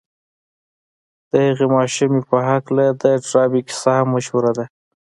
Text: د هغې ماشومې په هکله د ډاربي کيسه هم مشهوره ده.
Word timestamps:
د 1.29 1.31
هغې 1.47 1.67
ماشومې 1.75 2.21
په 2.29 2.37
هکله 2.49 2.85
د 3.03 3.03
ډاربي 3.27 3.61
کيسه 3.67 3.91
هم 3.97 4.07
مشهوره 4.15 4.51
ده. 4.57 4.65